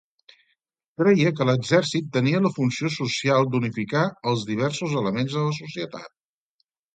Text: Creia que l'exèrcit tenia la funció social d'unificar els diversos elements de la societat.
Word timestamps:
Creia 1.01 1.31
que 1.39 1.45
l'exèrcit 1.49 2.07
tenia 2.15 2.39
la 2.45 2.51
funció 2.55 2.91
social 2.95 3.51
d'unificar 3.51 4.03
els 4.33 4.47
diversos 4.53 4.97
elements 5.03 5.37
de 5.39 5.45
la 5.51 5.55
societat. 5.61 6.11